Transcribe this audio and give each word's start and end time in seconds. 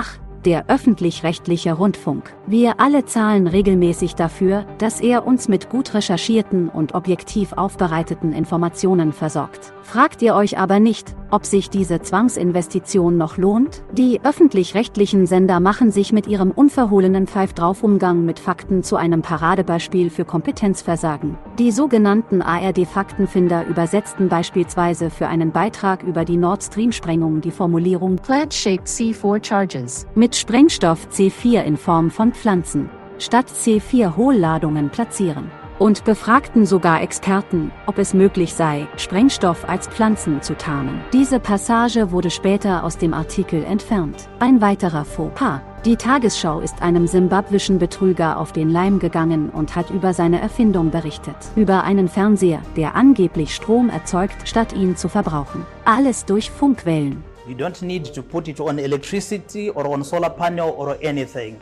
Ach, 0.00 0.16
der 0.44 0.66
öffentlich-rechtliche 0.68 1.72
Rundfunk. 1.72 2.32
Wir 2.46 2.78
alle 2.78 3.04
zahlen 3.04 3.48
regelmäßig 3.48 4.14
dafür, 4.14 4.64
dass 4.78 5.00
er 5.00 5.26
uns 5.26 5.48
mit 5.48 5.70
gut 5.70 5.92
recherchierten 5.92 6.68
und 6.68 6.94
objektiv 6.94 7.52
aufbereiteten 7.54 8.32
Informationen 8.32 9.12
versorgt. 9.12 9.72
Fragt 9.82 10.22
ihr 10.22 10.36
euch 10.36 10.56
aber 10.56 10.78
nicht, 10.78 11.16
ob 11.30 11.46
sich 11.46 11.70
diese 11.70 12.00
Zwangsinvestition 12.00 13.16
noch 13.16 13.36
lohnt? 13.36 13.82
Die 13.92 14.20
öffentlich-rechtlichen 14.22 15.26
Sender 15.26 15.60
machen 15.60 15.90
sich 15.90 16.12
mit 16.12 16.26
ihrem 16.26 16.50
unverhohlenen 16.50 17.26
Pfeif-Drauf-Umgang 17.26 18.24
mit 18.24 18.38
Fakten 18.38 18.82
zu 18.82 18.96
einem 18.96 19.22
Paradebeispiel 19.22 20.10
für 20.10 20.24
Kompetenzversagen. 20.24 21.36
Die 21.58 21.70
sogenannten 21.70 22.42
ARD-Faktenfinder 22.42 23.66
übersetzten 23.66 24.28
beispielsweise 24.28 25.10
für 25.10 25.28
einen 25.28 25.52
Beitrag 25.52 26.02
über 26.02 26.24
die 26.24 26.36
Nord 26.36 26.62
Stream-Sprengung 26.62 27.40
die 27.40 27.50
Formulierung 27.50 28.16
Plant-shaped 28.16 28.86
C4 28.86 29.44
charges 29.44 30.06
mit 30.14 30.36
Sprengstoff 30.36 31.08
C4 31.12 31.62
in 31.62 31.76
Form 31.76 32.10
von 32.10 32.32
Pflanzen 32.32 32.90
statt 33.18 33.46
C4 33.48 34.16
Hohlladungen 34.16 34.90
platzieren 34.90 35.50
und 35.78 36.04
befragten 36.04 36.66
sogar 36.66 37.02
Experten, 37.02 37.70
ob 37.86 37.98
es 37.98 38.14
möglich 38.14 38.54
sei, 38.54 38.86
Sprengstoff 38.96 39.68
als 39.68 39.88
Pflanzen 39.88 40.42
zu 40.42 40.56
tarnen. 40.56 41.00
Diese 41.12 41.40
Passage 41.40 42.10
wurde 42.10 42.30
später 42.30 42.84
aus 42.84 42.98
dem 42.98 43.14
Artikel 43.14 43.64
entfernt. 43.64 44.28
Ein 44.38 44.60
weiterer 44.60 45.04
Fauxpas. 45.04 45.60
Die 45.84 45.96
Tagesschau 45.96 46.60
ist 46.60 46.82
einem 46.82 47.06
simbabwischen 47.06 47.78
Betrüger 47.78 48.38
auf 48.38 48.52
den 48.52 48.68
Leim 48.68 48.98
gegangen 48.98 49.48
und 49.48 49.76
hat 49.76 49.90
über 49.90 50.12
seine 50.12 50.40
Erfindung 50.40 50.90
berichtet. 50.90 51.36
Über 51.54 51.84
einen 51.84 52.08
Fernseher, 52.08 52.60
der 52.76 52.96
angeblich 52.96 53.54
Strom 53.54 53.88
erzeugt, 53.88 54.48
statt 54.48 54.72
ihn 54.72 54.96
zu 54.96 55.08
verbrauchen. 55.08 55.64
Alles 55.84 56.24
durch 56.24 56.50
Funkwellen. 56.50 57.22
You 57.46 57.54
don't 57.54 57.82
need 57.84 58.12
to 58.14 58.22
put 58.22 58.48
it 58.48 58.60
on 58.60 58.78
electricity 58.78 59.70
or 59.70 59.86
on 59.88 60.02
solar 60.02 60.30
panel 60.30 60.74
or 60.76 60.96
anything. 61.02 61.56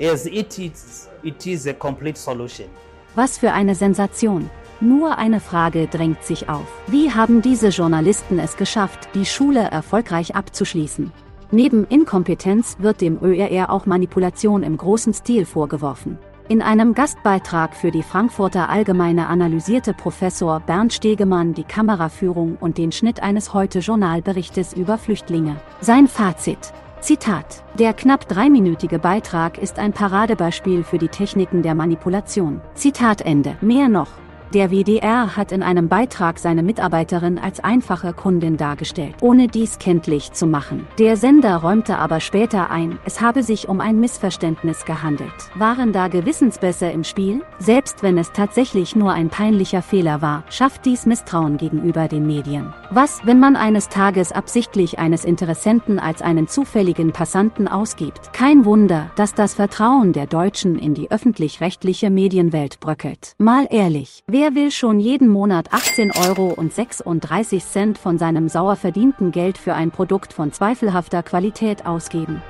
As 0.00 0.26
it 0.26 0.58
is, 0.58 1.08
it 1.22 1.46
is 1.46 1.66
a 1.66 1.72
complete 1.72 2.18
solution. 2.18 2.68
Was 3.14 3.36
für 3.36 3.52
eine 3.52 3.74
Sensation. 3.74 4.48
Nur 4.80 5.18
eine 5.18 5.40
Frage 5.40 5.86
drängt 5.86 6.24
sich 6.24 6.48
auf. 6.48 6.66
Wie 6.86 7.12
haben 7.12 7.42
diese 7.42 7.68
Journalisten 7.68 8.38
es 8.38 8.56
geschafft, 8.56 9.10
die 9.14 9.26
Schule 9.26 9.60
erfolgreich 9.60 10.34
abzuschließen? 10.34 11.12
Neben 11.50 11.86
Inkompetenz 11.86 12.78
wird 12.78 13.02
dem 13.02 13.18
ÖRR 13.22 13.70
auch 13.70 13.84
Manipulation 13.84 14.62
im 14.62 14.78
großen 14.78 15.12
Stil 15.12 15.44
vorgeworfen. 15.44 16.18
In 16.48 16.62
einem 16.62 16.94
Gastbeitrag 16.94 17.76
für 17.76 17.90
die 17.90 18.02
Frankfurter 18.02 18.70
Allgemeine 18.70 19.28
analysierte 19.28 19.92
Professor 19.92 20.60
Bernd 20.60 20.94
Stegemann 20.94 21.52
die 21.52 21.64
Kameraführung 21.64 22.56
und 22.58 22.78
den 22.78 22.92
Schnitt 22.92 23.22
eines 23.22 23.52
Heute-Journalberichtes 23.52 24.72
über 24.72 24.96
Flüchtlinge. 24.96 25.56
Sein 25.80 26.08
Fazit. 26.08 26.72
Zitat. 27.02 27.64
Der 27.74 27.94
knapp 27.94 28.28
dreiminütige 28.28 29.00
Beitrag 29.00 29.58
ist 29.58 29.80
ein 29.80 29.92
Paradebeispiel 29.92 30.84
für 30.84 30.98
die 30.98 31.08
Techniken 31.08 31.60
der 31.60 31.74
Manipulation. 31.74 32.60
Zitat 32.74 33.22
Ende. 33.22 33.56
Mehr 33.60 33.88
noch. 33.88 34.06
Der 34.54 34.70
WDR 34.70 35.34
hat 35.34 35.50
in 35.50 35.62
einem 35.62 35.88
Beitrag 35.88 36.38
seine 36.38 36.62
Mitarbeiterin 36.62 37.38
als 37.38 37.60
einfache 37.60 38.12
Kundin 38.12 38.58
dargestellt, 38.58 39.14
ohne 39.22 39.48
dies 39.48 39.78
kenntlich 39.78 40.32
zu 40.32 40.46
machen. 40.46 40.86
Der 40.98 41.16
Sender 41.16 41.56
räumte 41.56 41.96
aber 41.96 42.20
später 42.20 42.70
ein, 42.70 42.98
es 43.06 43.22
habe 43.22 43.42
sich 43.42 43.70
um 43.70 43.80
ein 43.80 43.98
Missverständnis 43.98 44.84
gehandelt. 44.84 45.32
Waren 45.54 45.94
da 45.94 46.08
Gewissensbisse 46.08 46.84
im 46.88 47.02
Spiel? 47.02 47.40
Selbst 47.60 48.02
wenn 48.02 48.18
es 48.18 48.32
tatsächlich 48.32 48.94
nur 48.94 49.12
ein 49.12 49.30
peinlicher 49.30 49.80
Fehler 49.80 50.20
war, 50.20 50.44
schafft 50.50 50.84
dies 50.84 51.06
Misstrauen 51.06 51.56
gegenüber 51.56 52.06
den 52.06 52.26
Medien. 52.26 52.74
Was, 52.90 53.24
wenn 53.24 53.40
man 53.40 53.56
eines 53.56 53.88
Tages 53.88 54.32
absichtlich 54.32 54.98
eines 54.98 55.24
Interessenten 55.24 55.98
als 55.98 56.20
einen 56.20 56.46
zufälligen 56.46 57.12
Passanten 57.12 57.68
ausgibt? 57.68 58.34
Kein 58.34 58.66
Wunder, 58.66 59.10
dass 59.16 59.32
das 59.32 59.54
Vertrauen 59.54 60.12
der 60.12 60.26
Deutschen 60.26 60.78
in 60.78 60.92
die 60.92 61.10
öffentlich-rechtliche 61.10 62.10
Medienwelt 62.10 62.80
bröckelt. 62.80 63.34
Mal 63.38 63.66
ehrlich, 63.70 64.22
wer 64.26 64.41
Wer 64.42 64.56
will 64.56 64.72
schon 64.72 64.98
jeden 64.98 65.28
Monat 65.28 65.72
18 65.72 66.10
Euro 66.10 66.48
und 66.48 66.72
36 66.72 67.64
Cent 67.64 67.96
von 67.96 68.18
seinem 68.18 68.48
sauer 68.48 68.74
verdienten 68.74 69.30
Geld 69.30 69.56
für 69.56 69.74
ein 69.74 69.92
Produkt 69.92 70.32
von 70.32 70.52
zweifelhafter 70.52 71.22
Qualität 71.22 71.86
ausgeben? 71.86 72.42